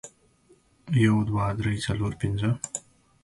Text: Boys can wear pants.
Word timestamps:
Boys 0.89 1.85
can 1.85 2.01
wear 2.01 2.11
pants. 2.13 2.43